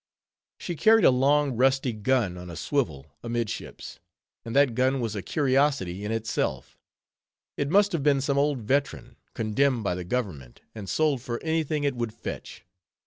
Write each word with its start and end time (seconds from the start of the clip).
She 0.57 0.75
carried 0.75 1.05
a 1.05 1.11
long, 1.11 1.55
rusty 1.55 1.93
gun, 1.93 2.35
on 2.35 2.49
a 2.49 2.55
swivel, 2.55 3.13
amid 3.21 3.51
ships; 3.51 3.99
and 4.43 4.55
that 4.55 4.73
gun 4.73 4.99
was 4.99 5.15
a 5.15 5.21
curiosity 5.21 6.03
in 6.03 6.11
itself. 6.11 6.79
It 7.55 7.69
must 7.69 7.91
have 7.91 8.01
been 8.01 8.19
some 8.19 8.39
old 8.39 8.61
veteran, 8.61 9.17
condemned 9.35 9.83
by 9.83 9.93
the 9.93 10.03
government, 10.03 10.61
and 10.73 10.89
sold 10.89 11.21
for 11.21 11.39
any 11.43 11.63
thing 11.63 11.83
it 11.83 11.95
would 11.95 12.15
fetch. 12.15 12.65